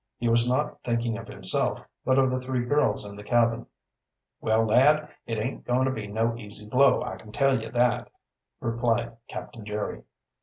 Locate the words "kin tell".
7.17-7.61